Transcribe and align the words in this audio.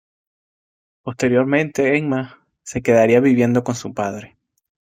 Posteriormente, 1.03 1.95
Emma 1.95 2.43
se 2.63 2.81
quedaría 2.81 3.19
viviendo 3.19 3.63
con 3.63 3.75
su 3.75 3.93
padre. 3.93 4.35